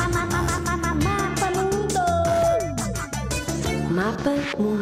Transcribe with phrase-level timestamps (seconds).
[0.00, 2.00] Mapa Mundo.
[3.90, 4.80] Mapa Mundo.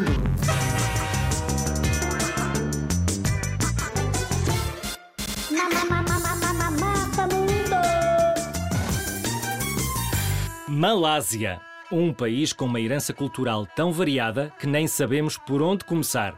[6.81, 7.77] Mapa Mundo.
[10.69, 11.61] Malásia.
[11.91, 16.35] Um país com uma herança cultural tão variada que nem sabemos por onde começar.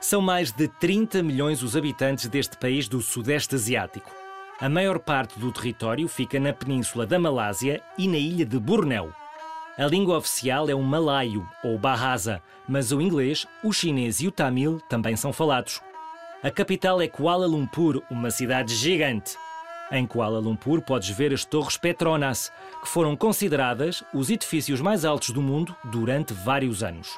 [0.00, 4.17] São mais de 30 milhões os habitantes deste país do Sudeste Asiático.
[4.60, 9.14] A maior parte do território fica na península da Malásia e na ilha de Bornéu.
[9.78, 14.32] A língua oficial é o malaio, ou bahasa, mas o inglês, o chinês e o
[14.32, 15.80] tamil também são falados.
[16.42, 19.36] A capital é Kuala Lumpur, uma cidade gigante.
[19.92, 22.50] Em Kuala Lumpur podes ver as Torres Petronas,
[22.82, 27.16] que foram consideradas os edifícios mais altos do mundo durante vários anos.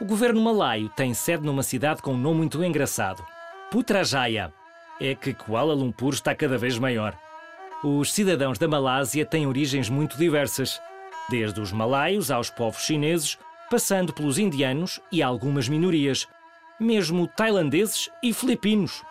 [0.00, 3.26] O governo malaio tem sede numa cidade com um nome muito engraçado,
[3.72, 4.52] Putrajaya.
[5.00, 7.16] É que Kuala Lumpur está cada vez maior.
[7.82, 10.78] Os cidadãos da Malásia têm origens muito diversas,
[11.30, 13.38] desde os malaios aos povos chineses,
[13.70, 16.28] passando pelos indianos e algumas minorias,
[16.78, 19.02] mesmo tailandeses e filipinos.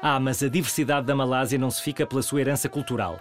[0.00, 3.20] Ah, mas a diversidade da Malásia não se fica pela sua herança cultural.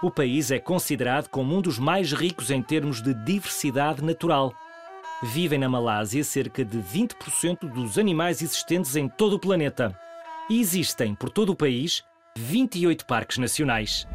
[0.00, 4.54] O país é considerado como um dos mais ricos em termos de diversidade natural.
[5.22, 9.98] Vivem na Malásia cerca de 20% dos animais existentes em todo o planeta.
[10.48, 12.04] Existem, por todo o país,
[12.38, 14.06] 28 parques nacionais.